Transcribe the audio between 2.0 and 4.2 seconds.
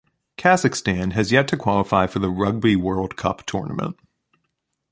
for the Rugby World Cup tournament.